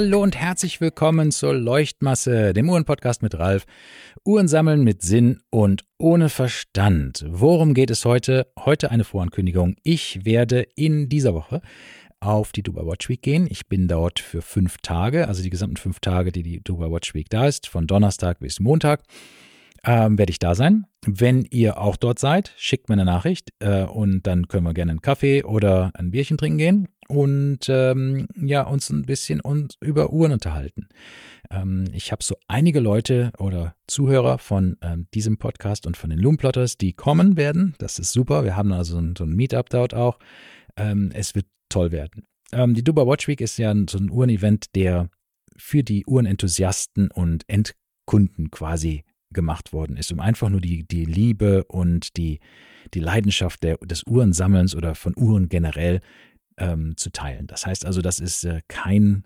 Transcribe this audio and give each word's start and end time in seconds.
Hallo 0.00 0.22
und 0.22 0.36
herzlich 0.36 0.80
willkommen 0.80 1.32
zur 1.32 1.54
Leuchtmasse, 1.54 2.52
dem 2.52 2.70
Uhrenpodcast 2.70 3.20
mit 3.20 3.36
Ralf. 3.36 3.66
Uhren 4.24 4.46
sammeln 4.46 4.84
mit 4.84 5.02
Sinn 5.02 5.40
und 5.50 5.84
ohne 5.98 6.28
Verstand. 6.28 7.24
Worum 7.28 7.74
geht 7.74 7.90
es 7.90 8.04
heute? 8.04 8.46
Heute 8.56 8.92
eine 8.92 9.02
Vorankündigung. 9.02 9.74
Ich 9.82 10.24
werde 10.24 10.68
in 10.76 11.08
dieser 11.08 11.34
Woche 11.34 11.62
auf 12.20 12.52
die 12.52 12.62
Dubai 12.62 12.86
Watch 12.86 13.08
Week 13.08 13.20
gehen. 13.20 13.48
Ich 13.50 13.66
bin 13.66 13.88
dort 13.88 14.20
für 14.20 14.40
fünf 14.40 14.76
Tage, 14.82 15.26
also 15.26 15.42
die 15.42 15.50
gesamten 15.50 15.78
fünf 15.78 15.98
Tage, 15.98 16.30
die 16.30 16.44
die 16.44 16.60
Dubai 16.62 16.92
Watch 16.92 17.12
Week 17.14 17.28
da 17.28 17.48
ist, 17.48 17.66
von 17.66 17.88
Donnerstag 17.88 18.38
bis 18.38 18.60
Montag 18.60 19.02
ähm, 19.84 20.16
werde 20.16 20.30
ich 20.30 20.38
da 20.38 20.54
sein. 20.54 20.86
Wenn 21.06 21.44
ihr 21.50 21.80
auch 21.80 21.96
dort 21.96 22.20
seid, 22.20 22.52
schickt 22.56 22.88
mir 22.88 22.94
eine 22.94 23.04
Nachricht 23.04 23.52
äh, 23.58 23.82
und 23.82 24.28
dann 24.28 24.46
können 24.46 24.64
wir 24.64 24.74
gerne 24.74 24.92
einen 24.92 25.02
Kaffee 25.02 25.42
oder 25.42 25.90
ein 25.94 26.12
Bierchen 26.12 26.38
trinken 26.38 26.58
gehen 26.58 26.88
und 27.08 27.68
ähm, 27.68 28.28
ja, 28.36 28.62
uns 28.62 28.90
ein 28.90 29.02
bisschen 29.02 29.40
uns 29.40 29.76
über 29.80 30.12
Uhren 30.12 30.32
unterhalten. 30.32 30.88
Ähm, 31.50 31.86
ich 31.92 32.12
habe 32.12 32.22
so 32.22 32.36
einige 32.46 32.80
Leute 32.80 33.32
oder 33.38 33.74
Zuhörer 33.86 34.38
von 34.38 34.76
ähm, 34.82 35.06
diesem 35.14 35.38
Podcast 35.38 35.86
und 35.86 35.96
von 35.96 36.10
den 36.10 36.18
Loomplotters, 36.18 36.76
die 36.76 36.92
kommen 36.92 37.36
werden. 37.36 37.74
Das 37.78 37.98
ist 37.98 38.12
super. 38.12 38.44
Wir 38.44 38.56
haben 38.56 38.72
also 38.72 38.98
ein, 38.98 39.14
so 39.16 39.24
ein 39.24 39.34
Meetup 39.34 39.70
dort 39.70 39.94
auch. 39.94 40.18
Ähm, 40.76 41.10
es 41.14 41.34
wird 41.34 41.46
toll 41.68 41.90
werden. 41.92 42.24
Ähm, 42.52 42.74
die 42.74 42.84
Dubai 42.84 43.06
Watch 43.06 43.26
Week 43.26 43.40
ist 43.40 43.58
ja 43.58 43.74
so 43.88 43.98
ein 43.98 44.10
Uhrenevent, 44.10 44.74
der 44.74 45.08
für 45.56 45.82
die 45.82 46.04
Uhrenenthusiasten 46.06 47.10
und 47.10 47.44
Endkunden 47.48 48.50
quasi 48.50 49.04
gemacht 49.30 49.72
worden 49.72 49.96
ist, 49.96 50.12
um 50.12 50.20
einfach 50.20 50.48
nur 50.48 50.60
die, 50.60 50.86
die 50.86 51.04
Liebe 51.04 51.64
und 51.64 52.16
die, 52.16 52.40
die 52.94 53.00
Leidenschaft 53.00 53.62
der, 53.62 53.76
des 53.78 54.04
Uhrensammelns 54.06 54.74
oder 54.74 54.94
von 54.94 55.14
Uhren 55.16 55.48
generell 55.48 56.00
ähm, 56.58 56.96
zu 56.96 57.10
teilen. 57.10 57.46
Das 57.46 57.66
heißt 57.66 57.84
also, 57.86 58.02
das 58.02 58.20
ist 58.20 58.44
äh, 58.44 58.62
kein 58.68 59.24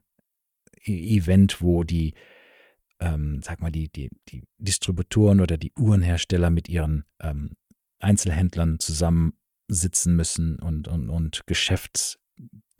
e 0.84 1.16
Event, 1.16 1.60
wo 1.60 1.84
die, 1.84 2.14
ähm, 3.00 3.40
sag 3.42 3.60
mal, 3.60 3.72
die, 3.72 3.88
die, 3.88 4.10
die 4.28 4.44
Distributoren 4.58 5.40
oder 5.40 5.56
die 5.56 5.72
Uhrenhersteller 5.78 6.50
mit 6.50 6.68
ihren 6.68 7.04
ähm, 7.20 7.56
Einzelhändlern 7.98 8.78
zusammensitzen 8.78 10.16
müssen 10.16 10.58
und, 10.58 10.88
und, 10.88 11.08
und 11.08 11.46
Geschäfts, 11.46 12.18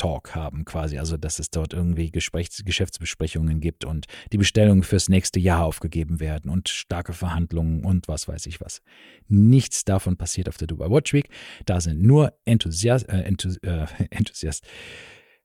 Talk 0.02 0.34
haben 0.34 0.64
quasi, 0.64 0.98
also 0.98 1.16
dass 1.16 1.38
es 1.38 1.50
dort 1.50 1.72
irgendwie 1.72 2.10
Gesprächs 2.10 2.64
Geschäftsbesprechungen 2.64 3.60
gibt 3.60 3.84
und 3.84 4.06
die 4.32 4.38
Bestellungen 4.38 4.82
fürs 4.82 5.08
nächste 5.08 5.38
Jahr 5.38 5.64
aufgegeben 5.64 6.18
werden 6.18 6.50
und 6.50 6.68
starke 6.68 7.12
Verhandlungen 7.12 7.84
und 7.84 8.08
was 8.08 8.26
weiß 8.26 8.46
ich 8.46 8.60
was. 8.60 8.82
Nichts 9.28 9.84
davon 9.84 10.16
passiert 10.16 10.48
auf 10.48 10.56
der 10.56 10.66
Dubai 10.66 10.90
Watch 10.90 11.12
Week. 11.12 11.28
Da 11.66 11.80
sind 11.80 12.02
nur 12.02 12.32
Enthusiast, 12.44 13.08
äh, 13.08 13.22
Enthus 13.22 13.58
äh, 13.58 13.86
Enthusiast, 14.10 14.66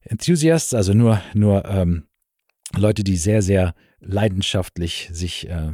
Enthusiasts, 0.02 0.74
also 0.74 0.94
nur, 0.94 1.22
nur 1.36 1.66
ähm, 1.66 2.08
Leute, 2.76 3.04
die 3.04 3.18
sehr, 3.18 3.44
sehr 3.44 3.76
leidenschaftlich 4.00 5.10
sich 5.12 5.48
äh, 5.50 5.74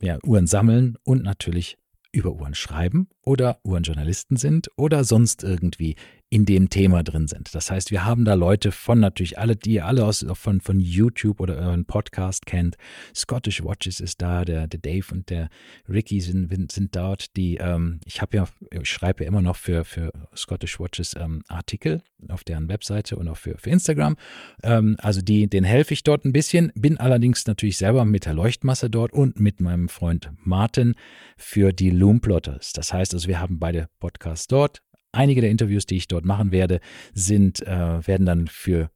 ja, 0.00 0.18
Uhren 0.24 0.46
sammeln 0.46 0.96
und 1.04 1.22
natürlich 1.22 1.76
über 2.12 2.32
Uhren 2.32 2.54
schreiben 2.54 3.08
oder 3.22 3.60
Uhrenjournalisten 3.62 4.36
sind 4.36 4.70
oder 4.76 5.04
sonst 5.04 5.44
irgendwie 5.44 5.96
in 6.28 6.44
dem 6.44 6.70
Thema 6.70 7.04
drin 7.04 7.28
sind. 7.28 7.54
Das 7.54 7.70
heißt, 7.70 7.92
wir 7.92 8.04
haben 8.04 8.24
da 8.24 8.34
Leute 8.34 8.72
von 8.72 8.98
natürlich 8.98 9.38
alle, 9.38 9.54
die 9.54 9.74
ihr 9.74 9.86
alle 9.86 10.04
aus, 10.04 10.26
von, 10.34 10.60
von 10.60 10.80
YouTube 10.80 11.40
oder 11.40 11.56
euren 11.56 11.84
Podcast 11.84 12.46
kennt. 12.46 12.76
Scottish 13.14 13.62
Watches 13.62 14.00
ist 14.00 14.20
da, 14.20 14.44
der, 14.44 14.66
der 14.66 14.80
Dave 14.80 15.06
und 15.12 15.30
der 15.30 15.48
Ricky 15.88 16.20
sind, 16.20 16.72
sind 16.72 16.96
dort. 16.96 17.36
Die, 17.36 17.58
ähm, 17.58 18.00
ich 18.04 18.20
habe 18.22 18.38
ja, 18.38 18.48
ich 18.72 18.90
schreibe 18.90 19.22
ja 19.22 19.28
immer 19.28 19.40
noch 19.40 19.56
für, 19.56 19.84
für 19.84 20.12
Scottish 20.34 20.80
Watches 20.80 21.14
ähm, 21.16 21.42
Artikel 21.46 22.02
auf 22.28 22.42
deren 22.42 22.68
Webseite 22.68 23.16
und 23.16 23.28
auch 23.28 23.36
für, 23.36 23.56
für 23.58 23.70
Instagram. 23.70 24.16
Ähm, 24.64 24.96
also 24.98 25.20
die, 25.20 25.48
den 25.48 25.62
helfe 25.62 25.94
ich 25.94 26.02
dort 26.02 26.24
ein 26.24 26.32
bisschen, 26.32 26.72
bin 26.74 26.98
allerdings 26.98 27.46
natürlich 27.46 27.78
selber 27.78 28.04
mit 28.04 28.26
der 28.26 28.34
Leuchtmasse 28.34 28.90
dort 28.90 29.12
und 29.12 29.38
mit 29.38 29.60
meinem 29.60 29.88
Freund 29.88 30.32
Martin 30.42 30.96
für 31.36 31.72
die 31.72 31.90
Loom 31.90 32.20
Plotters. 32.20 32.72
Das 32.72 32.92
heißt 32.92 33.14
also, 33.14 33.28
wir 33.28 33.38
haben 33.38 33.60
beide 33.60 33.88
Podcasts 34.00 34.48
dort. 34.48 34.82
Einige 35.16 35.40
der 35.40 35.50
Interviews, 35.50 35.86
die 35.86 35.96
ich 35.96 36.08
dort 36.08 36.24
machen 36.24 36.52
werde, 36.52 36.80
sind, 37.14 37.62
äh, 37.66 38.06
werden 38.06 38.26
dann 38.26 38.46
für 38.48 38.90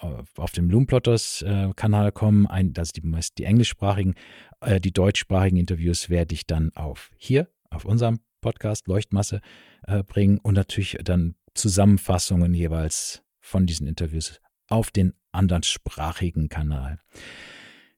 äh, 0.00 0.06
auf 0.36 0.52
dem 0.52 0.70
Loomplotters-Kanal 0.70 2.08
äh, 2.08 2.12
kommen. 2.12 2.46
Ein, 2.46 2.72
das 2.72 2.92
die 2.92 3.00
meist 3.00 3.38
die 3.38 3.44
englischsprachigen, 3.44 4.14
äh, 4.60 4.80
die 4.80 4.92
deutschsprachigen 4.92 5.56
Interviews 5.56 6.10
werde 6.10 6.34
ich 6.34 6.46
dann 6.46 6.70
auf 6.74 7.10
hier, 7.16 7.48
auf 7.70 7.84
unserem 7.84 8.20
Podcast 8.40 8.88
Leuchtmasse 8.88 9.40
äh, 9.86 10.02
bringen 10.02 10.38
und 10.38 10.54
natürlich 10.54 10.98
dann 11.02 11.34
Zusammenfassungen 11.54 12.52
jeweils 12.52 13.22
von 13.40 13.66
diesen 13.66 13.86
Interviews 13.86 14.40
auf 14.68 14.90
den 14.90 15.14
anderssprachigen 15.32 16.48
Kanal. 16.48 16.98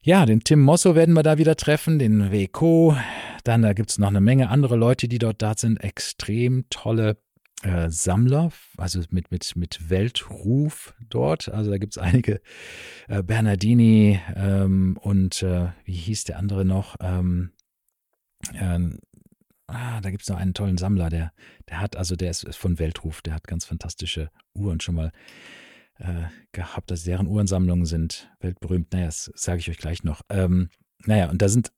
Ja, 0.03 0.25
den 0.25 0.45
Tim 0.45 0.61
Mosso 0.61 0.95
werden 0.95 1.15
wir 1.15 1.25
da 1.25 1.37
wieder 1.37 1.57
treffen, 1.57 1.99
den 1.99 2.31
Weko. 2.31 2.97
Dann 3.43 3.63
da 3.63 3.73
gibt 3.73 3.91
es 3.91 3.99
noch 3.99 4.09
eine 4.09 4.21
Menge 4.21 4.51
andere 4.51 4.77
Leute, 4.77 5.09
die 5.09 5.19
dort 5.19 5.43
da 5.43 5.55
sind. 5.57 5.83
Extrem 5.83 6.65
tolle 6.71 7.17
äh, 7.63 7.91
Sammler, 7.91 8.53
also 8.77 9.01
mit, 9.11 9.31
mit, 9.31 9.57
mit 9.57 9.91
Weltruf 9.91 10.95
dort. 11.09 11.49
Also 11.49 11.71
da 11.71 11.79
gibt 11.79 11.97
es 11.97 11.99
einige, 11.99 12.41
äh, 13.09 13.23
Bernardini 13.23 14.21
ähm, 14.35 14.99
und 15.01 15.43
äh, 15.43 15.69
wie 15.85 15.95
hieß 15.95 16.25
der 16.25 16.39
andere 16.39 16.65
noch? 16.65 16.97
Ähm, 17.01 17.53
ähm 18.55 18.99
ah, 19.67 20.01
da 20.01 20.11
gibt 20.11 20.23
es 20.23 20.29
noch 20.29 20.37
einen 20.37 20.55
tollen 20.55 20.79
Sammler, 20.79 21.09
der, 21.09 21.33
der 21.69 21.81
hat, 21.81 21.97
also 21.97 22.15
der 22.15 22.31
ist 22.31 22.47
von 22.57 22.79
Weltruf, 22.79 23.23
der 23.23 23.35
hat 23.35 23.49
ganz 23.49 23.65
fantastische 23.65 24.31
Uhren 24.55 24.81
schon 24.81 24.95
mal 24.95 25.13
äh, 25.99 26.25
gehabt. 26.53 26.91
Also 26.91 27.07
deren 27.07 27.27
Uhrensammlungen 27.27 27.87
sind 27.87 28.31
weltberühmt. 28.41 28.93
Naja, 28.93 29.07
das 29.07 29.31
sage 29.35 29.61
ich 29.61 29.71
euch 29.71 29.79
gleich 29.79 30.05
noch. 30.05 30.23
Ähm, 30.29 30.69
naja, 31.05 31.31
und 31.31 31.43
da 31.43 31.49
sind 31.49 31.73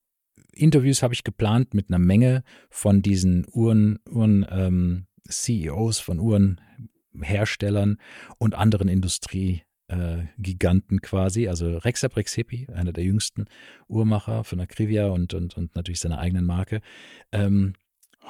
Interviews 0.53 1.03
habe 1.03 1.15
ich 1.15 1.25
geplant 1.25 1.75
mit 1.75 1.89
einer 1.89 1.99
Menge 1.99 2.43
von 2.71 3.01
diesen 3.03 3.47
Uhren, 3.53 4.01
Uhren 4.09 4.45
ähm, 4.51 5.07
CEOs 5.29 6.01
von 6.01 6.19
Uhrenherstellern 6.19 7.99
und 8.39 8.55
anderen 8.55 8.89
Industriegiganten 8.89 11.01
quasi. 11.01 11.49
Also 11.49 11.79
Rexa 11.79 12.09
Brexepi, 12.09 12.67
einer 12.73 12.93
der 12.93 13.05
jüngsten 13.05 13.47
Uhrmacher 13.89 14.45
von 14.45 14.61
Akrivia 14.61 15.07
und, 15.07 15.33
und, 15.35 15.57
und 15.57 15.75
natürlich 15.77 16.01
seiner 16.01 16.19
eigenen 16.19 16.45
Marke. 16.45 16.81
Ähm, 17.33 17.75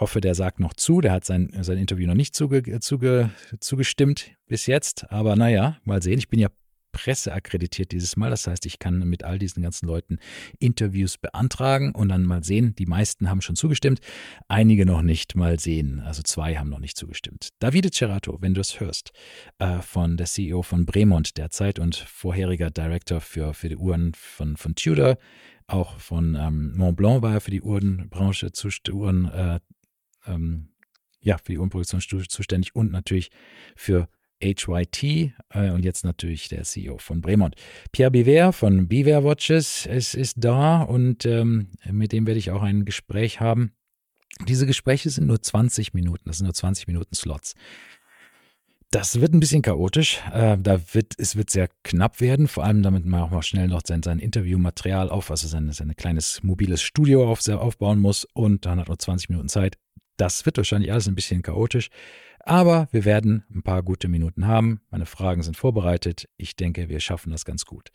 hoffe, 0.01 0.21
der 0.21 0.35
sagt 0.35 0.61
noch 0.61 0.75
zu. 0.75 1.01
Der 1.01 1.13
hat 1.13 1.25
sein, 1.25 1.51
sein 1.61 1.79
Interview 1.79 2.07
noch 2.07 2.15
nicht 2.15 2.35
zuge, 2.35 2.81
zuge, 2.81 3.31
zugestimmt 3.61 4.33
bis 4.47 4.67
jetzt. 4.67 5.11
Aber 5.11 5.37
naja, 5.37 5.79
mal 5.85 6.03
sehen. 6.03 6.19
Ich 6.19 6.29
bin 6.29 6.41
ja 6.41 6.49
Presse 6.99 7.33
akkreditiert 7.33 7.93
dieses 7.93 8.17
Mal. 8.17 8.31
Das 8.31 8.47
heißt, 8.47 8.67
ich 8.67 8.81
kann 8.81 8.99
mit 9.09 9.23
all 9.23 9.39
diesen 9.39 9.63
ganzen 9.63 9.87
Leuten 9.87 10.19
Interviews 10.59 11.17
beantragen 11.17 11.93
und 11.93 12.09
dann 12.09 12.25
mal 12.25 12.43
sehen. 12.43 12.75
Die 12.75 12.87
meisten 12.87 13.31
haben 13.31 13.41
schon 13.41 13.55
zugestimmt, 13.55 14.01
einige 14.49 14.85
noch 14.85 15.03
nicht. 15.03 15.37
Mal 15.37 15.61
sehen. 15.61 16.01
Also 16.01 16.23
zwei 16.23 16.57
haben 16.57 16.71
noch 16.71 16.81
nicht 16.81 16.97
zugestimmt. 16.97 17.51
Davide 17.61 17.91
Cerato, 17.91 18.39
wenn 18.41 18.55
du 18.55 18.61
es 18.61 18.81
hörst, 18.81 19.13
äh, 19.59 19.81
von 19.81 20.17
der 20.17 20.27
CEO 20.27 20.63
von 20.63 20.87
Bremont 20.87 21.37
derzeit 21.39 21.79
und 21.79 21.95
vorheriger 21.95 22.71
Director 22.71 23.21
für, 23.21 23.55
für 23.55 23.69
die 23.69 23.77
Uhren 23.77 24.13
von, 24.15 24.57
von 24.57 24.75
Tudor, 24.75 25.19
auch 25.69 25.99
von 26.01 26.35
ähm, 26.35 26.77
Montblanc 26.77 27.23
war 27.23 27.35
er 27.35 27.41
für 27.41 27.51
die 27.51 27.63
Uhrenbranche 27.63 28.51
Uhren, 28.91 29.31
äh, 29.31 29.61
ähm, 30.27 30.71
ja, 31.21 31.39
für 31.39 31.53
die 31.53 31.59
Uhrenproduktion 31.59 32.01
zuständig 32.29 32.75
und 32.75 32.91
natürlich 32.91 33.31
für 33.77 34.09
HYT 34.41 35.03
äh, 35.03 35.71
und 35.71 35.85
jetzt 35.85 36.05
natürlich 36.05 36.49
der 36.49 36.63
CEO 36.63 36.99
von 36.99 37.21
Bremont. 37.21 37.57
Pierre 37.93 38.11
Biver 38.11 38.53
von 38.53 38.89
Biver 38.89 39.25
Watches 39.25 39.87
es 39.87 40.15
ist 40.15 40.37
da 40.39 40.83
und 40.83 41.27
ähm, 41.27 41.69
mit 41.91 42.13
dem 42.13 42.27
werde 42.27 42.39
ich 42.39 42.51
auch 42.51 42.63
ein 42.63 42.85
Gespräch 42.85 43.41
haben. 43.41 43.73
Diese 44.47 44.67
Gespräche 44.67 45.11
sind 45.11 45.27
nur 45.27 45.43
20 45.43 45.95
Minuten, 45.95 46.25
das 46.27 46.39
sind 46.39 46.47
nur 46.47 46.55
20 46.55 46.87
Minuten 46.87 47.15
Slots. 47.15 47.55
Das 48.91 49.21
wird 49.21 49.35
ein 49.35 49.41
bisschen 49.41 49.61
chaotisch. 49.61 50.23
Äh, 50.33 50.57
da 50.59 50.81
wird, 50.95 51.15
es 51.19 51.37
wird 51.37 51.51
sehr 51.51 51.69
knapp 51.83 52.21
werden, 52.21 52.49
vor 52.49 52.65
allem 52.65 52.83
damit 52.83 53.05
man 53.05 53.21
auch 53.21 53.31
mal 53.31 53.43
schnell 53.43 53.69
noch 53.69 53.83
sein, 53.85 54.03
sein 54.03 54.19
Interviewmaterial 54.19 55.11
auf, 55.11 55.31
also 55.31 55.47
sein, 55.47 55.71
sein 55.73 55.95
kleines 55.95 56.43
mobiles 56.43 56.81
Studio 56.81 57.31
auf, 57.31 57.47
aufbauen 57.49 57.99
muss 57.99 58.27
und 58.33 58.65
dann 58.65 58.81
hat 58.81 58.89
nur 58.89 58.99
20 58.99 59.29
Minuten 59.29 59.51
Zeit. 59.51 59.77
Das 60.17 60.47
wird 60.47 60.57
wahrscheinlich 60.57 60.91
alles 60.91 61.07
ein 61.07 61.15
bisschen 61.15 61.43
chaotisch. 61.43 61.91
Aber 62.49 62.89
wir 62.93 63.05
werden 63.05 63.45
ein 63.55 63.63
paar 63.63 63.83
gute 63.83 64.09
Minuten 64.09 64.47
haben. 64.47 64.81
Meine 64.91 65.05
Fragen 65.05 65.43
sind 65.43 65.59
vorbereitet. 65.59 66.31
Ich 66.39 66.57
denke, 66.57 66.89
wir 66.89 66.99
schaffen 66.99 67.31
das 67.31 67.45
ganz 67.45 67.67
gut. 67.67 67.91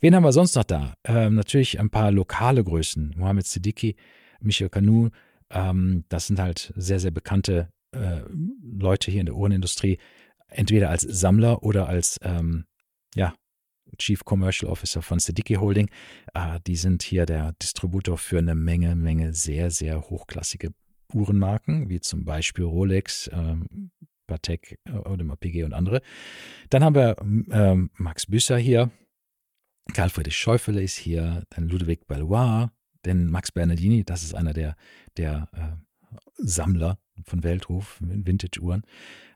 Wen 0.00 0.14
haben 0.14 0.22
wir 0.22 0.32
sonst 0.32 0.56
noch 0.56 0.64
da? 0.64 0.94
Ähm, 1.04 1.34
natürlich 1.34 1.78
ein 1.78 1.90
paar 1.90 2.10
lokale 2.10 2.64
Größen. 2.64 3.14
Mohamed 3.18 3.46
Siddiqui, 3.46 3.96
Michel 4.40 4.70
Kanu. 4.70 5.10
Ähm, 5.50 6.04
das 6.08 6.28
sind 6.28 6.40
halt 6.40 6.72
sehr, 6.76 6.98
sehr 6.98 7.10
bekannte 7.10 7.68
äh, 7.92 8.22
Leute 8.62 9.10
hier 9.10 9.20
in 9.20 9.26
der 9.26 9.36
Uhrenindustrie. 9.36 9.98
Entweder 10.48 10.88
als 10.88 11.02
Sammler 11.02 11.62
oder 11.62 11.86
als 11.86 12.16
ähm, 12.22 12.64
ja, 13.14 13.34
Chief 13.98 14.24
Commercial 14.24 14.72
Officer 14.72 15.02
von 15.02 15.18
Siddiqui 15.18 15.56
Holding. 15.56 15.90
Äh, 16.32 16.58
die 16.66 16.76
sind 16.76 17.02
hier 17.02 17.26
der 17.26 17.52
Distributor 17.60 18.16
für 18.16 18.38
eine 18.38 18.54
Menge, 18.54 18.96
Menge 18.96 19.34
sehr, 19.34 19.70
sehr 19.70 20.00
hochklassige 20.08 20.72
Uhrenmarken, 21.14 21.88
wie 21.88 22.00
zum 22.00 22.24
Beispiel 22.24 22.64
Rolex, 22.64 23.30
ähm, 23.32 23.90
Patek, 24.26 24.78
Audemars 24.88 25.38
Piguet 25.38 25.64
und 25.64 25.72
andere. 25.72 26.02
Dann 26.68 26.84
haben 26.84 26.94
wir 26.94 27.16
ähm, 27.20 27.90
Max 27.96 28.26
Büsser 28.26 28.58
hier, 28.58 28.90
Karl 29.92 30.10
Friedrich 30.10 30.36
Schäufele 30.36 30.82
ist 30.82 30.96
hier, 30.96 31.44
dann 31.50 31.68
Ludwig 31.68 32.06
Ballois, 32.06 32.68
denn 33.04 33.26
Max 33.26 33.52
Bernardini, 33.52 34.04
das 34.04 34.22
ist 34.22 34.34
einer 34.34 34.52
der, 34.52 34.76
der 35.16 35.48
äh, 35.52 36.14
Sammler 36.36 36.98
von 37.24 37.42
Weltruf, 37.42 37.98
Vintage-Uhren. 38.00 38.82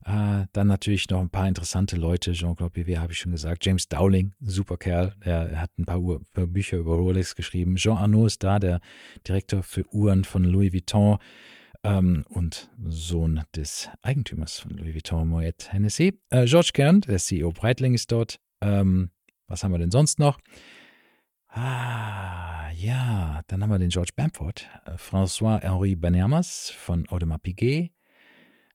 Äh, 0.05 0.47
dann 0.53 0.67
natürlich 0.67 1.09
noch 1.11 1.21
ein 1.21 1.31
paar 1.31 1.49
interessante 1.49 1.97
Leute. 1.97 2.33
Jean-Claude 2.33 2.73
Pivet 2.73 2.99
habe 2.99 3.13
ich 3.13 3.19
schon 3.19 3.33
gesagt. 3.33 3.65
James 3.65 3.89
Dowling, 3.89 4.35
super 4.41 4.77
Kerl. 4.77 5.15
Der 5.25 5.61
hat 5.61 5.71
ein 5.79 5.85
paar, 5.85 6.01
Uhr, 6.01 6.23
paar 6.33 6.47
Bücher 6.47 6.79
über 6.79 6.95
Rolex 6.95 7.35
geschrieben. 7.35 7.77
Jean 7.77 7.97
Arnaud 7.97 8.27
ist 8.27 8.43
da, 8.43 8.59
der 8.59 8.81
Direktor 9.27 9.63
für 9.63 9.87
Uhren 9.93 10.25
von 10.25 10.45
Louis 10.45 10.73
Vuitton 10.73 11.19
ähm, 11.85 12.25
und 12.29 12.71
Sohn 12.85 13.43
des 13.55 13.89
Eigentümers 14.03 14.59
von 14.59 14.73
Louis 14.73 14.95
Vuitton, 14.95 15.29
Moet 15.29 15.73
Hennessy. 15.73 16.19
Äh, 16.31 16.47
George 16.47 16.71
Kern, 16.73 17.03
der 17.03 17.19
CEO 17.19 17.53
Breitling, 17.53 17.95
ist 17.95 18.11
dort. 18.11 18.41
Ähm, 18.61 19.11
was 19.47 19.63
haben 19.63 19.73
wir 19.73 19.79
denn 19.79 19.91
sonst 19.91 20.19
noch? 20.19 20.39
Ah, 21.49 22.71
ja, 22.73 23.43
dann 23.47 23.63
haben 23.63 23.71
wir 23.71 23.79
den 23.79 23.91
George 23.91 24.13
Bamford, 24.17 24.69
äh, 24.87 24.97
François-Henri 24.97 25.95
Banermas 25.95 26.71
von 26.71 27.09
Audemars 27.11 27.43
Piguet, 27.43 27.93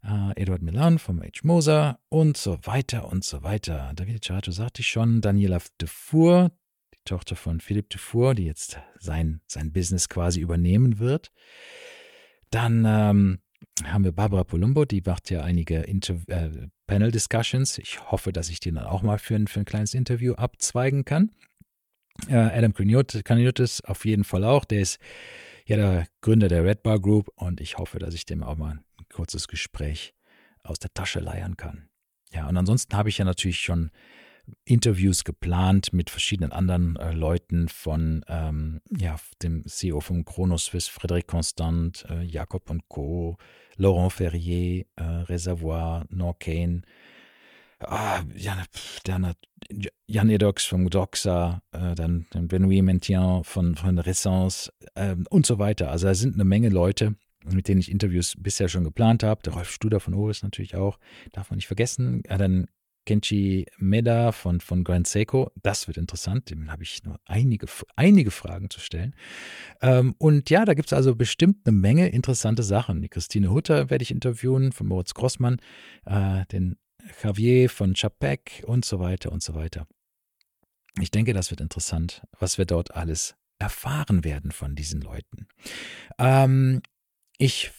äh, 0.03 0.41
Eduard 0.41 0.61
Milan 0.61 0.99
vom 0.99 1.21
H. 1.21 1.41
Moser 1.43 1.99
und 2.07 2.37
so 2.37 2.59
weiter 2.63 3.09
und 3.11 3.25
so 3.25 3.43
weiter. 3.43 3.91
David 3.95 4.23
Cerato 4.23 4.51
sagte 4.51 4.81
ich 4.81 4.87
schon, 4.87 5.19
Daniela 5.19 5.59
Dufour, 5.77 6.51
die 6.93 7.03
Tochter 7.03 7.35
von 7.35 7.59
Philippe 7.59 7.89
Dufour, 7.89 8.35
die 8.35 8.45
jetzt 8.45 8.79
sein, 8.99 9.41
sein 9.47 9.73
Business 9.73 10.07
quasi 10.07 10.39
übernehmen 10.39 10.99
wird. 10.99 11.31
Dann 12.49 12.85
ähm, 12.85 13.39
haben 13.83 14.03
wir 14.03 14.11
Barbara 14.11 14.43
Polumbo, 14.43 14.85
die 14.85 15.01
macht 15.05 15.29
ja 15.29 15.43
einige 15.43 15.79
Inter 15.81 16.15
äh, 16.27 16.49
Panel 16.87 17.11
Discussions. 17.11 17.77
Ich 17.77 18.11
hoffe, 18.11 18.31
dass 18.31 18.49
ich 18.49 18.59
die 18.59 18.71
dann 18.71 18.85
auch 18.85 19.03
mal 19.03 19.19
für 19.19 19.35
ein, 19.35 19.47
für 19.47 19.59
ein 19.59 19.65
kleines 19.65 19.93
Interview 19.93 20.33
abzweigen 20.33 21.05
kann. 21.05 21.31
Äh, 22.27 22.35
Adam 22.35 22.73
Kaniotis 22.73 23.81
auf 23.81 24.05
jeden 24.05 24.23
Fall 24.23 24.43
auch. 24.43 24.65
Der 24.65 24.81
ist 24.81 24.99
ja 25.65 25.77
der 25.77 26.07
Gründer 26.21 26.47
der 26.47 26.65
Red 26.65 26.83
Bar 26.83 26.99
Group 26.99 27.29
und 27.35 27.61
ich 27.61 27.77
hoffe, 27.77 27.99
dass 27.99 28.13
ich 28.13 28.25
dem 28.25 28.43
auch 28.43 28.57
mal 28.57 28.71
ein 28.71 29.05
kurzes 29.13 29.47
Gespräch 29.47 30.13
aus 30.63 30.79
der 30.79 30.93
Tasche 30.93 31.19
leiern 31.19 31.57
kann. 31.57 31.89
Ja, 32.31 32.47
und 32.47 32.57
ansonsten 32.57 32.95
habe 32.95 33.09
ich 33.09 33.17
ja 33.17 33.25
natürlich 33.25 33.59
schon 33.59 33.91
Interviews 34.65 35.23
geplant 35.23 35.93
mit 35.93 36.09
verschiedenen 36.09 36.51
anderen 36.51 36.95
äh, 36.95 37.11
Leuten 37.11 37.69
von 37.69 38.23
ähm, 38.27 38.81
ja, 38.97 39.17
dem 39.43 39.65
CEO 39.65 39.99
von 39.99 40.25
Chronoswiss, 40.25 40.89
Frédéric 40.89 41.27
Constant, 41.27 42.05
äh, 42.09 42.23
Jakob 42.23 42.69
und 42.69 42.87
Co., 42.87 43.37
Laurent 43.75 44.11
Ferrier, 44.11 44.85
äh, 44.97 45.03
Reservoir, 45.03 46.05
Norcane, 46.09 46.81
ah, 47.79 48.21
Jan, 48.35 48.63
dann 49.05 49.33
Jan 50.07 50.29
Edox 50.29 50.65
vom 50.65 50.89
Doxa, 50.89 51.61
äh, 51.71 51.95
dann, 51.95 52.25
Benoît 52.33 52.81
Mentien 52.81 53.43
von, 53.43 53.75
von 53.75 53.99
Ressence 53.99 54.71
äh, 54.95 55.15
und 55.29 55.45
so 55.45 55.59
weiter. 55.59 55.91
Also 55.91 56.07
da 56.07 56.15
sind 56.15 56.35
eine 56.35 56.45
Menge 56.45 56.69
Leute, 56.69 57.15
mit 57.45 57.67
denen 57.67 57.79
ich 57.79 57.91
Interviews 57.91 58.35
bisher 58.37 58.67
schon 58.67 58.83
geplant 58.83 59.23
habe. 59.23 59.41
Der 59.43 59.53
Rolf 59.53 59.71
Studer 59.71 59.99
von 59.99 60.13
Oris 60.13 60.43
natürlich 60.43 60.75
auch, 60.75 60.99
darf 61.31 61.49
man 61.49 61.57
nicht 61.57 61.67
vergessen. 61.67 62.23
Ja, 62.27 62.37
dann 62.37 62.67
Kenchi 63.09 63.65
Meda 63.79 64.31
von, 64.31 64.61
von 64.61 64.83
Grand 64.83 65.07
Seiko. 65.07 65.51
Das 65.63 65.87
wird 65.87 65.97
interessant. 65.97 66.51
Dem 66.51 66.71
habe 66.71 66.83
ich 66.83 67.03
noch 67.03 67.17
einige, 67.25 67.65
einige 67.95 68.29
Fragen 68.29 68.69
zu 68.69 68.79
stellen. 68.79 69.15
Ähm, 69.81 70.13
und 70.19 70.51
ja, 70.51 70.63
da 70.63 70.75
gibt 70.75 70.89
es 70.89 70.93
also 70.93 71.15
bestimmt 71.15 71.65
eine 71.65 71.75
Menge 71.75 72.09
interessante 72.09 72.61
Sachen. 72.61 73.01
Die 73.01 73.09
Christine 73.09 73.49
Hutter 73.49 73.89
werde 73.89 74.03
ich 74.03 74.11
interviewen 74.11 74.71
von 74.71 74.85
Moritz 74.85 75.15
Grossmann, 75.15 75.57
äh, 76.05 76.45
den 76.51 76.77
Javier 77.23 77.71
von 77.71 77.95
Chapek 77.95 78.63
und 78.67 78.85
so 78.85 78.99
weiter 78.99 79.31
und 79.31 79.41
so 79.41 79.55
weiter. 79.55 79.87
Ich 81.01 81.09
denke, 81.09 81.33
das 81.33 81.49
wird 81.49 81.61
interessant, 81.61 82.21
was 82.37 82.59
wir 82.59 82.65
dort 82.65 82.93
alles 82.93 83.33
erfahren 83.57 84.23
werden 84.23 84.51
von 84.51 84.75
diesen 84.75 85.01
Leuten. 85.01 85.47
Ähm, 86.19 86.83
ich 87.39 87.71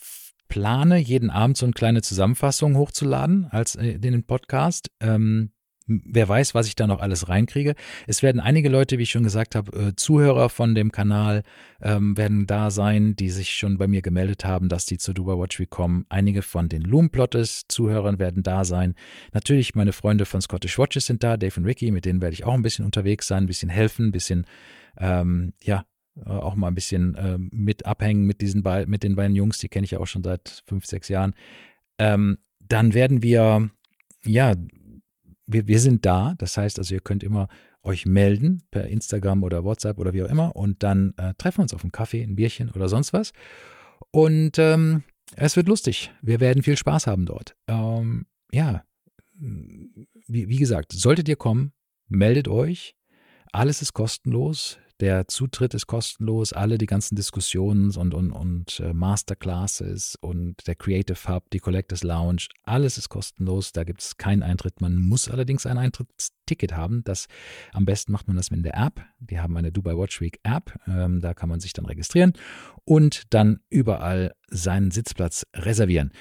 plane, 0.50 0.98
jeden 0.98 1.30
Abend 1.30 1.56
so 1.56 1.64
eine 1.64 1.72
kleine 1.72 2.02
Zusammenfassung 2.02 2.76
hochzuladen 2.76 3.46
als 3.50 3.76
äh, 3.76 3.98
den 3.98 4.24
Podcast. 4.24 4.90
Ähm, 5.00 5.52
wer 5.86 6.28
weiß, 6.28 6.54
was 6.54 6.66
ich 6.66 6.76
da 6.76 6.86
noch 6.86 7.00
alles 7.00 7.28
reinkriege. 7.28 7.74
Es 8.06 8.22
werden 8.22 8.40
einige 8.40 8.68
Leute, 8.68 8.98
wie 8.98 9.04
ich 9.04 9.10
schon 9.10 9.22
gesagt 9.22 9.54
habe, 9.54 9.76
äh, 9.76 9.96
Zuhörer 9.96 10.48
von 10.48 10.74
dem 10.74 10.92
Kanal 10.92 11.42
ähm, 11.80 12.16
werden 12.16 12.46
da 12.46 12.70
sein, 12.70 13.16
die 13.16 13.30
sich 13.30 13.50
schon 13.50 13.78
bei 13.78 13.86
mir 13.86 14.02
gemeldet 14.02 14.44
haben, 14.44 14.68
dass 14.68 14.86
die 14.86 14.98
zu 14.98 15.12
Dubai 15.12 15.38
Watch 15.38 15.58
Week 15.58 15.70
kommen. 15.70 16.04
Einige 16.08 16.42
von 16.42 16.68
den 16.68 16.82
Loomplottes 16.82 17.64
Zuhörern 17.68 18.18
werden 18.18 18.42
da 18.42 18.64
sein. 18.64 18.94
Natürlich 19.32 19.74
meine 19.74 19.92
Freunde 19.92 20.26
von 20.26 20.40
Scottish 20.40 20.78
Watches 20.78 21.06
sind 21.06 21.22
da, 21.22 21.36
Dave 21.36 21.58
und 21.58 21.64
Ricky, 21.64 21.90
mit 21.90 22.04
denen 22.04 22.20
werde 22.20 22.34
ich 22.34 22.44
auch 22.44 22.54
ein 22.54 22.62
bisschen 22.62 22.84
unterwegs 22.84 23.26
sein, 23.26 23.44
ein 23.44 23.46
bisschen 23.48 23.70
helfen, 23.70 24.08
ein 24.08 24.12
bisschen 24.12 24.46
ähm, 24.98 25.54
ja, 25.62 25.84
auch 26.24 26.54
mal 26.54 26.68
ein 26.68 26.74
bisschen 26.74 27.14
äh, 27.14 27.38
mit 27.38 27.86
abhängen 27.86 28.26
mit 28.26 28.40
diesen 28.40 28.62
be 28.62 28.84
mit 28.86 29.02
den 29.02 29.16
beiden 29.16 29.36
Jungs, 29.36 29.58
die 29.58 29.68
kenne 29.68 29.84
ich 29.84 29.92
ja 29.92 30.00
auch 30.00 30.06
schon 30.06 30.24
seit 30.24 30.62
fünf, 30.66 30.86
sechs 30.86 31.08
Jahren. 31.08 31.34
Ähm, 31.98 32.38
dann 32.58 32.94
werden 32.94 33.22
wir, 33.22 33.70
ja, 34.24 34.54
wir, 35.46 35.66
wir 35.66 35.80
sind 35.80 36.06
da. 36.06 36.34
Das 36.38 36.56
heißt 36.56 36.78
also, 36.78 36.94
ihr 36.94 37.00
könnt 37.00 37.22
immer 37.22 37.48
euch 37.82 38.06
melden 38.06 38.62
per 38.70 38.86
Instagram 38.86 39.42
oder 39.42 39.64
WhatsApp 39.64 39.98
oder 39.98 40.12
wie 40.12 40.22
auch 40.22 40.28
immer 40.28 40.54
und 40.54 40.82
dann 40.82 41.14
äh, 41.16 41.34
treffen 41.38 41.58
wir 41.58 41.62
uns 41.62 41.74
auf 41.74 41.82
einen 41.82 41.92
Kaffee, 41.92 42.22
ein 42.22 42.36
Bierchen 42.36 42.70
oder 42.70 42.88
sonst 42.88 43.12
was. 43.12 43.32
Und 44.10 44.58
ähm, 44.58 45.02
es 45.36 45.56
wird 45.56 45.68
lustig. 45.68 46.12
Wir 46.20 46.40
werden 46.40 46.62
viel 46.62 46.76
Spaß 46.76 47.06
haben 47.06 47.26
dort. 47.26 47.56
Ähm, 47.68 48.26
ja, 48.52 48.84
wie, 49.38 50.48
wie 50.48 50.58
gesagt, 50.58 50.92
solltet 50.92 51.28
ihr 51.28 51.36
kommen, 51.36 51.72
meldet 52.08 52.48
euch. 52.48 52.94
Alles 53.52 53.82
ist 53.82 53.94
kostenlos. 53.94 54.78
Der 55.00 55.26
Zutritt 55.28 55.72
ist 55.72 55.86
kostenlos, 55.86 56.52
alle 56.52 56.76
die 56.76 56.84
ganzen 56.84 57.16
Diskussionen 57.16 57.96
und, 57.96 58.12
und, 58.12 58.32
und 58.32 58.80
äh, 58.80 58.92
Masterclasses 58.92 60.18
und 60.20 60.66
der 60.66 60.74
Creative 60.74 61.16
Hub, 61.26 61.48
die 61.50 61.58
Collectors 61.58 62.02
Lounge, 62.02 62.48
alles 62.64 62.98
ist 62.98 63.08
kostenlos. 63.08 63.72
Da 63.72 63.84
gibt 63.84 64.02
es 64.02 64.18
keinen 64.18 64.42
Eintritt. 64.42 64.82
Man 64.82 64.98
muss 64.98 65.30
allerdings 65.30 65.64
ein 65.64 65.78
Eintrittsticket 65.78 66.76
haben. 66.76 67.02
Das 67.04 67.28
am 67.72 67.86
besten 67.86 68.12
macht 68.12 68.28
man 68.28 68.36
das 68.36 68.50
mit 68.50 68.62
der 68.62 68.76
App. 68.76 69.02
Wir 69.18 69.42
haben 69.42 69.56
eine 69.56 69.72
Dubai 69.72 69.96
Watch 69.96 70.20
Week 70.20 70.38
App. 70.42 70.78
Ähm, 70.86 71.20
da 71.20 71.32
kann 71.32 71.48
man 71.48 71.60
sich 71.60 71.72
dann 71.72 71.86
registrieren 71.86 72.34
und 72.84 73.32
dann 73.32 73.60
überall 73.70 74.34
seinen 74.50 74.90
Sitzplatz 74.90 75.46
reservieren. 75.54 76.12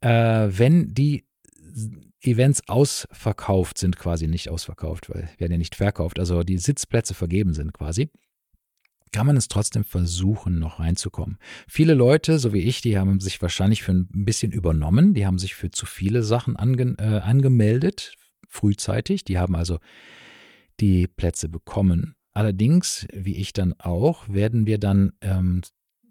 Äh, 0.00 0.48
wenn 0.50 0.92
die 0.92 1.24
Events 2.20 2.62
ausverkauft 2.68 3.78
sind, 3.78 3.96
quasi 3.96 4.26
nicht 4.26 4.48
ausverkauft, 4.48 5.08
weil 5.10 5.28
werden 5.38 5.52
ja 5.52 5.58
nicht 5.58 5.76
verkauft, 5.76 6.18
also 6.18 6.42
die 6.42 6.58
Sitzplätze 6.58 7.14
vergeben 7.14 7.52
sind 7.52 7.72
quasi, 7.72 8.10
kann 9.14 9.28
man 9.28 9.36
es 9.36 9.46
trotzdem 9.46 9.84
versuchen, 9.84 10.58
noch 10.58 10.80
reinzukommen. 10.80 11.38
Viele 11.68 11.94
Leute, 11.94 12.40
so 12.40 12.52
wie 12.52 12.62
ich, 12.62 12.80
die 12.80 12.98
haben 12.98 13.20
sich 13.20 13.40
wahrscheinlich 13.40 13.84
für 13.84 13.92
ein 13.92 14.08
bisschen 14.10 14.50
übernommen, 14.50 15.14
die 15.14 15.24
haben 15.24 15.38
sich 15.38 15.54
für 15.54 15.70
zu 15.70 15.86
viele 15.86 16.24
Sachen 16.24 16.56
ange, 16.56 16.96
äh, 16.98 17.20
angemeldet, 17.20 18.16
frühzeitig, 18.48 19.22
die 19.22 19.38
haben 19.38 19.54
also 19.54 19.78
die 20.80 21.06
Plätze 21.06 21.48
bekommen. 21.48 22.16
Allerdings, 22.32 23.06
wie 23.12 23.36
ich 23.36 23.52
dann 23.52 23.74
auch, 23.78 24.28
werden 24.28 24.66
wir 24.66 24.78
dann 24.78 25.12
ähm, 25.20 25.60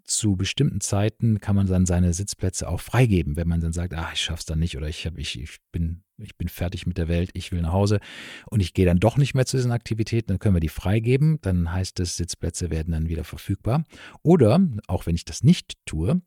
zu 0.04 0.36
bestimmten 0.36 0.80
Zeiten 0.80 1.40
kann 1.40 1.56
man 1.56 1.66
dann 1.66 1.86
seine 1.86 2.12
Sitzplätze 2.12 2.68
auch 2.68 2.80
freigeben, 2.80 3.36
wenn 3.36 3.48
man 3.48 3.60
dann 3.60 3.72
sagt, 3.72 3.94
ah, 3.94 4.10
ich 4.12 4.20
schaff's 4.20 4.44
dann 4.44 4.58
nicht 4.58 4.76
oder 4.76 4.88
ich, 4.88 5.06
hab, 5.06 5.18
ich, 5.18 5.40
ich, 5.40 5.58
bin, 5.72 6.02
ich 6.18 6.36
bin 6.36 6.48
fertig 6.48 6.86
mit 6.86 6.98
der 6.98 7.08
Welt, 7.08 7.30
ich 7.32 7.52
will 7.52 7.62
nach 7.62 7.72
Hause 7.72 8.00
und 8.46 8.60
ich 8.60 8.74
gehe 8.74 8.86
dann 8.86 9.00
doch 9.00 9.16
nicht 9.16 9.34
mehr 9.34 9.46
zu 9.46 9.56
diesen 9.56 9.72
Aktivitäten, 9.72 10.28
dann 10.28 10.38
können 10.38 10.56
wir 10.56 10.60
die 10.60 10.68
freigeben, 10.68 11.38
dann 11.40 11.72
heißt 11.72 12.00
es, 12.00 12.16
Sitzplätze 12.16 12.70
werden 12.70 12.92
dann 12.92 13.08
wieder 13.08 13.24
verfügbar. 13.24 13.84
Oder, 14.22 14.60
auch 14.86 15.06
wenn 15.06 15.14
ich 15.14 15.24
das 15.24 15.42
nicht 15.42 15.74
tue, 15.86 16.20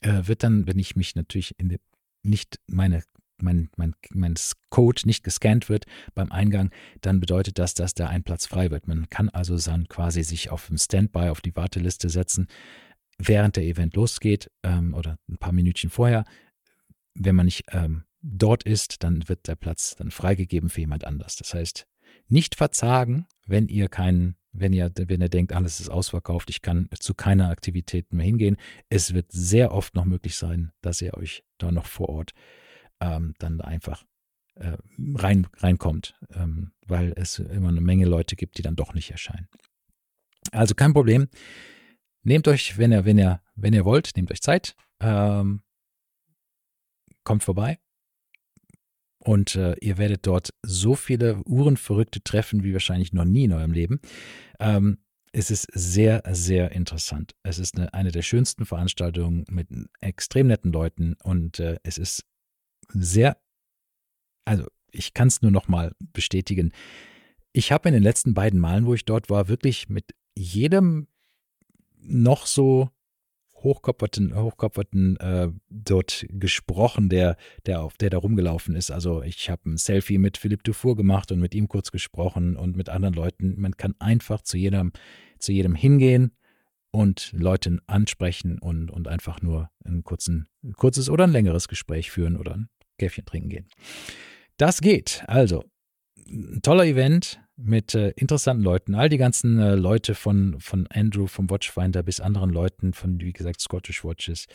äh, 0.00 0.22
wird 0.24 0.42
dann, 0.42 0.66
wenn 0.66 0.78
ich 0.78 0.96
mich 0.96 1.14
natürlich 1.14 1.54
in 1.58 1.68
der, 1.68 1.80
nicht 2.22 2.58
meine 2.66 3.02
mein, 3.40 3.68
mein, 3.76 3.94
mein 4.10 4.34
Code 4.68 5.02
nicht 5.04 5.22
gescannt 5.22 5.68
wird 5.68 5.84
beim 6.14 6.32
Eingang, 6.32 6.70
dann 7.02 7.20
bedeutet 7.20 7.60
das, 7.60 7.72
dass 7.74 7.94
da 7.94 8.08
ein 8.08 8.24
Platz 8.24 8.46
frei 8.46 8.72
wird. 8.72 8.88
Man 8.88 9.08
kann 9.10 9.28
also 9.28 9.56
dann 9.56 9.86
quasi 9.86 10.24
sich 10.24 10.50
auf 10.50 10.66
dem 10.66 10.76
Standby, 10.76 11.28
auf 11.28 11.40
die 11.40 11.54
Warteliste 11.54 12.08
setzen 12.08 12.48
während 13.18 13.56
der 13.56 13.64
Event 13.64 13.96
losgeht 13.96 14.50
ähm, 14.62 14.94
oder 14.94 15.18
ein 15.28 15.38
paar 15.38 15.52
Minütchen 15.52 15.90
vorher. 15.90 16.24
Wenn 17.14 17.34
man 17.34 17.46
nicht 17.46 17.64
ähm, 17.72 18.04
dort 18.22 18.62
ist, 18.62 19.02
dann 19.02 19.28
wird 19.28 19.48
der 19.48 19.56
Platz 19.56 19.96
dann 19.96 20.10
freigegeben 20.10 20.70
für 20.70 20.80
jemand 20.80 21.04
anders. 21.04 21.36
Das 21.36 21.54
heißt, 21.54 21.86
nicht 22.28 22.54
verzagen, 22.54 23.26
wenn 23.46 23.68
ihr 23.68 23.88
keinen, 23.88 24.36
wenn 24.52 24.72
ihr, 24.72 24.90
wenn 24.94 25.20
ihr 25.20 25.28
denkt, 25.28 25.52
alles 25.52 25.80
ist 25.80 25.88
ausverkauft, 25.88 26.50
ich 26.50 26.62
kann 26.62 26.88
zu 26.98 27.14
keiner 27.14 27.50
Aktivität 27.50 28.12
mehr 28.12 28.26
hingehen. 28.26 28.56
Es 28.88 29.14
wird 29.14 29.32
sehr 29.32 29.72
oft 29.72 29.94
noch 29.94 30.04
möglich 30.04 30.36
sein, 30.36 30.72
dass 30.80 31.02
ihr 31.02 31.14
euch 31.14 31.44
da 31.58 31.72
noch 31.72 31.86
vor 31.86 32.08
Ort 32.08 32.32
ähm, 33.00 33.34
dann 33.38 33.60
einfach 33.60 34.04
äh, 34.54 34.76
rein, 35.14 35.46
reinkommt, 35.56 36.14
ähm, 36.34 36.72
weil 36.86 37.12
es 37.16 37.38
immer 37.38 37.68
eine 37.68 37.80
Menge 37.80 38.06
Leute 38.06 38.36
gibt, 38.36 38.58
die 38.58 38.62
dann 38.62 38.76
doch 38.76 38.94
nicht 38.94 39.10
erscheinen. 39.10 39.48
Also 40.52 40.74
kein 40.74 40.92
Problem. 40.92 41.28
Nehmt 42.28 42.46
euch, 42.46 42.76
wenn 42.76 42.92
ihr, 42.92 43.06
wenn 43.06 43.16
ihr, 43.16 43.40
wenn 43.56 43.72
ihr 43.72 43.86
wollt, 43.86 44.14
nehmt 44.14 44.30
euch 44.30 44.42
Zeit. 44.42 44.76
Ähm, 45.00 45.62
kommt 47.24 47.42
vorbei. 47.42 47.78
Und 49.18 49.56
äh, 49.56 49.76
ihr 49.80 49.96
werdet 49.96 50.26
dort 50.26 50.52
so 50.62 50.94
viele 50.94 51.42
Uhrenverrückte 51.46 52.22
treffen, 52.22 52.64
wie 52.64 52.74
wahrscheinlich 52.74 53.14
noch 53.14 53.24
nie 53.24 53.44
in 53.44 53.54
eurem 53.54 53.72
Leben. 53.72 54.00
Ähm, 54.60 54.98
es 55.32 55.50
ist 55.50 55.68
sehr, 55.72 56.22
sehr 56.30 56.72
interessant. 56.72 57.34
Es 57.44 57.58
ist 57.58 57.78
eine, 57.78 57.94
eine 57.94 58.12
der 58.12 58.20
schönsten 58.20 58.66
Veranstaltungen 58.66 59.46
mit 59.48 59.68
extrem 60.02 60.48
netten 60.48 60.70
Leuten 60.70 61.16
und 61.22 61.60
äh, 61.60 61.78
es 61.82 61.96
ist 61.96 62.26
sehr, 62.92 63.38
also 64.44 64.66
ich 64.90 65.14
kann 65.14 65.28
es 65.28 65.40
nur 65.40 65.50
noch 65.50 65.68
mal 65.68 65.94
bestätigen. 66.12 66.72
Ich 67.54 67.72
habe 67.72 67.88
in 67.88 67.94
den 67.94 68.02
letzten 68.02 68.34
beiden 68.34 68.60
Malen, 68.60 68.84
wo 68.84 68.92
ich 68.92 69.06
dort 69.06 69.30
war, 69.30 69.48
wirklich 69.48 69.88
mit 69.88 70.14
jedem 70.36 71.08
noch 72.00 72.46
so 72.46 72.90
hochkopferten, 73.62 74.34
hochkopferten 74.34 75.16
äh, 75.18 75.48
dort 75.68 76.26
gesprochen, 76.28 77.08
der, 77.08 77.36
der, 77.66 77.82
auf, 77.82 77.96
der 77.96 78.10
da 78.10 78.18
rumgelaufen 78.18 78.74
ist. 78.74 78.90
Also 78.90 79.22
ich 79.22 79.50
habe 79.50 79.70
ein 79.70 79.76
Selfie 79.76 80.18
mit 80.18 80.36
Philipp 80.38 80.62
Dufour 80.64 80.96
gemacht 80.96 81.32
und 81.32 81.40
mit 81.40 81.54
ihm 81.54 81.68
kurz 81.68 81.90
gesprochen 81.90 82.56
und 82.56 82.76
mit 82.76 82.88
anderen 82.88 83.14
Leuten. 83.14 83.60
Man 83.60 83.76
kann 83.76 83.94
einfach 83.98 84.42
zu 84.42 84.56
jedem, 84.56 84.92
zu 85.38 85.52
jedem 85.52 85.74
hingehen 85.74 86.32
und 86.90 87.32
Leute 87.36 87.78
ansprechen 87.86 88.58
und, 88.58 88.90
und 88.90 89.08
einfach 89.08 89.42
nur 89.42 89.70
ein, 89.84 90.02
kurzen, 90.04 90.48
ein 90.62 90.72
kurzes 90.74 91.10
oder 91.10 91.24
ein 91.24 91.32
längeres 91.32 91.68
Gespräch 91.68 92.10
führen 92.10 92.36
oder 92.36 92.54
ein 92.54 92.68
Käffchen 92.98 93.24
trinken 93.24 93.48
gehen. 93.48 93.68
Das 94.56 94.80
geht. 94.80 95.22
Also, 95.26 95.64
ein 96.26 96.60
toller 96.62 96.84
Event 96.84 97.40
mit 97.58 97.94
äh, 97.94 98.10
interessanten 98.10 98.62
Leuten. 98.62 98.94
All 98.94 99.08
die 99.08 99.18
ganzen 99.18 99.58
äh, 99.58 99.74
Leute 99.74 100.14
von, 100.14 100.60
von 100.60 100.86
Andrew 100.88 101.26
vom 101.26 101.50
Watchfinder 101.50 102.04
bis 102.04 102.20
anderen 102.20 102.50
Leuten 102.50 102.92
von, 102.92 103.20
wie 103.20 103.32
gesagt, 103.32 103.60
Scottish 103.60 104.04
Watches, 104.04 104.46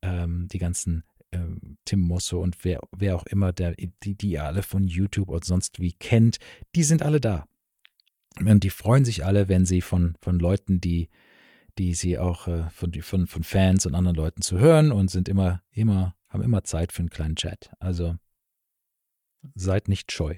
ähm, 0.00 0.48
die 0.50 0.58
ganzen 0.58 1.04
ähm, 1.32 1.76
Tim 1.84 2.00
Mosso 2.00 2.40
und 2.40 2.64
wer, 2.64 2.80
wer 2.96 3.14
auch 3.14 3.26
immer, 3.26 3.52
der, 3.52 3.74
die, 3.74 4.14
die 4.14 4.30
ihr 4.30 4.44
alle 4.44 4.62
von 4.62 4.88
YouTube 4.88 5.28
oder 5.28 5.44
sonst 5.44 5.80
wie 5.80 5.92
kennt, 5.92 6.38
die 6.74 6.82
sind 6.82 7.02
alle 7.02 7.20
da. 7.20 7.46
Und 8.40 8.64
die 8.64 8.70
freuen 8.70 9.04
sich 9.04 9.24
alle, 9.24 9.48
wenn 9.48 9.66
sie 9.66 9.82
von, 9.82 10.16
von 10.20 10.38
Leuten, 10.38 10.80
die, 10.80 11.10
die 11.78 11.92
sie 11.92 12.18
auch 12.18 12.48
äh, 12.48 12.70
von, 12.70 12.92
von, 13.02 13.26
von 13.26 13.44
Fans 13.44 13.84
und 13.84 13.94
anderen 13.94 14.16
Leuten 14.16 14.40
zu 14.40 14.58
hören 14.58 14.92
und 14.92 15.10
sind 15.10 15.28
immer, 15.28 15.62
immer, 15.72 16.16
haben 16.30 16.42
immer 16.42 16.64
Zeit 16.64 16.92
für 16.92 17.00
einen 17.00 17.10
kleinen 17.10 17.36
Chat. 17.36 17.70
Also 17.80 18.16
seid 19.54 19.88
nicht 19.88 20.10
scheu. 20.10 20.36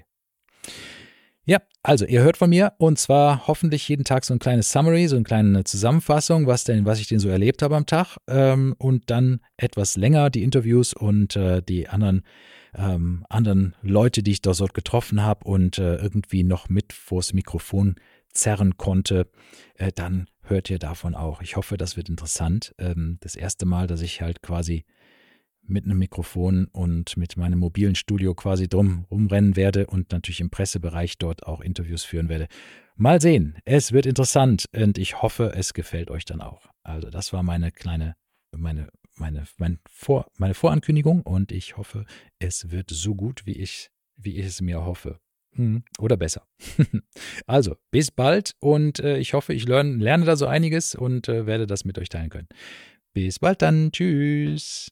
Ja, 1.49 1.63
also 1.81 2.05
ihr 2.05 2.21
hört 2.21 2.37
von 2.37 2.51
mir 2.51 2.73
und 2.77 2.99
zwar 2.99 3.47
hoffentlich 3.47 3.89
jeden 3.89 4.03
Tag 4.03 4.23
so 4.23 4.35
ein 4.35 4.39
kleines 4.39 4.71
Summary, 4.71 5.07
so 5.07 5.15
eine 5.15 5.23
kleine 5.23 5.63
Zusammenfassung, 5.63 6.45
was 6.45 6.63
denn, 6.63 6.85
was 6.85 6.99
ich 6.99 7.07
denn 7.07 7.17
so 7.17 7.27
erlebt 7.27 7.63
habe 7.63 7.75
am 7.75 7.87
Tag 7.87 8.17
ähm, 8.27 8.75
und 8.77 9.09
dann 9.09 9.39
etwas 9.57 9.97
länger 9.97 10.29
die 10.29 10.43
Interviews 10.43 10.93
und 10.93 11.35
äh, 11.35 11.63
die 11.63 11.89
anderen 11.89 12.21
ähm, 12.77 13.25
anderen 13.29 13.73
Leute, 13.81 14.21
die 14.21 14.29
ich 14.29 14.43
da 14.43 14.51
dort 14.51 14.75
getroffen 14.75 15.23
habe 15.23 15.43
und 15.45 15.79
äh, 15.79 15.95
irgendwie 15.95 16.43
noch 16.43 16.69
mit 16.69 16.93
vors 16.93 17.33
Mikrofon 17.33 17.95
zerren 18.31 18.77
konnte, 18.77 19.27
äh, 19.73 19.91
dann 19.91 20.27
hört 20.43 20.69
ihr 20.69 20.77
davon 20.77 21.15
auch. 21.15 21.41
Ich 21.41 21.55
hoffe, 21.55 21.77
das 21.77 21.97
wird 21.97 22.09
interessant. 22.09 22.75
Ähm, 22.77 23.17
das 23.21 23.35
erste 23.35 23.65
Mal, 23.65 23.87
dass 23.87 24.01
ich 24.01 24.21
halt 24.21 24.43
quasi 24.43 24.85
mit 25.69 25.85
einem 25.85 25.99
Mikrofon 25.99 26.65
und 26.65 27.17
mit 27.17 27.37
meinem 27.37 27.59
mobilen 27.59 27.95
Studio 27.95 28.33
quasi 28.33 28.67
drum 28.67 29.05
rumrennen 29.09 29.55
werde 29.55 29.87
und 29.87 30.11
natürlich 30.11 30.41
im 30.41 30.49
Pressebereich 30.49 31.17
dort 31.17 31.45
auch 31.45 31.61
Interviews 31.61 32.03
führen 32.03 32.29
werde. 32.29 32.47
Mal 32.95 33.21
sehen, 33.21 33.57
es 33.65 33.91
wird 33.91 34.05
interessant 34.05 34.65
und 34.75 34.97
ich 34.97 35.21
hoffe, 35.21 35.53
es 35.55 35.73
gefällt 35.73 36.11
euch 36.11 36.25
dann 36.25 36.41
auch. 36.41 36.67
Also 36.83 37.09
das 37.09 37.31
war 37.31 37.43
meine 37.43 37.71
kleine, 37.71 38.15
meine, 38.55 38.89
meine, 39.15 39.45
mein 39.57 39.79
Vor, 39.89 40.27
meine 40.37 40.53
Vorankündigung 40.53 41.21
und 41.21 41.51
ich 41.51 41.77
hoffe, 41.77 42.05
es 42.39 42.71
wird 42.71 42.89
so 42.91 43.15
gut, 43.15 43.45
wie 43.45 43.57
ich, 43.57 43.89
wie 44.17 44.37
ich 44.37 44.45
es 44.45 44.61
mir 44.61 44.83
hoffe. 44.83 45.19
Hm, 45.55 45.83
oder 45.97 46.15
besser. 46.17 46.45
also, 47.47 47.75
bis 47.89 48.11
bald 48.11 48.55
und 48.59 48.99
äh, 48.99 49.17
ich 49.17 49.33
hoffe, 49.33 49.53
ich 49.53 49.67
lerne, 49.67 49.95
lerne 49.95 50.25
da 50.25 50.35
so 50.35 50.45
einiges 50.45 50.93
und 50.93 51.27
äh, 51.27 51.45
werde 51.45 51.65
das 51.65 51.85
mit 51.85 51.97
euch 51.97 52.09
teilen 52.09 52.29
können. 52.29 52.47
Bis 53.13 53.39
bald 53.39 53.61
dann. 53.61 53.91
Tschüss. 53.91 54.91